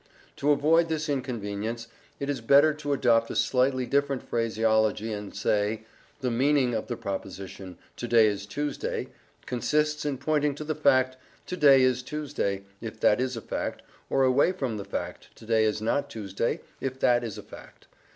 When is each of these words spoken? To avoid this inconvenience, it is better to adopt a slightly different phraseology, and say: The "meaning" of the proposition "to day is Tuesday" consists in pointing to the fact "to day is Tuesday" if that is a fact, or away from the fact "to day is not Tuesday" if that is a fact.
To 0.37 0.49
avoid 0.49 0.89
this 0.89 1.07
inconvenience, 1.09 1.87
it 2.19 2.27
is 2.27 2.41
better 2.41 2.73
to 2.73 2.91
adopt 2.91 3.29
a 3.29 3.35
slightly 3.35 3.85
different 3.85 4.23
phraseology, 4.27 5.13
and 5.13 5.35
say: 5.35 5.83
The 6.21 6.31
"meaning" 6.31 6.73
of 6.73 6.87
the 6.87 6.97
proposition 6.97 7.77
"to 7.97 8.07
day 8.07 8.25
is 8.25 8.47
Tuesday" 8.47 9.09
consists 9.45 10.03
in 10.03 10.17
pointing 10.17 10.55
to 10.55 10.63
the 10.63 10.73
fact 10.73 11.17
"to 11.45 11.55
day 11.55 11.83
is 11.83 12.01
Tuesday" 12.01 12.63
if 12.81 12.99
that 13.01 13.21
is 13.21 13.37
a 13.37 13.41
fact, 13.41 13.83
or 14.09 14.23
away 14.23 14.51
from 14.53 14.77
the 14.77 14.85
fact 14.85 15.35
"to 15.35 15.45
day 15.45 15.65
is 15.65 15.83
not 15.83 16.09
Tuesday" 16.09 16.61
if 16.79 16.99
that 16.99 17.23
is 17.23 17.37
a 17.37 17.43
fact. 17.43 17.85